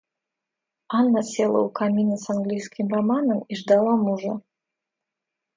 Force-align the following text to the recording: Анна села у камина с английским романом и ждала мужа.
Анна 0.99 1.21
села 1.27 1.61
у 1.65 1.69
камина 1.79 2.17
с 2.17 2.27
английским 2.31 2.87
романом 2.87 3.43
и 3.47 3.55
ждала 3.55 3.95
мужа. 3.95 4.41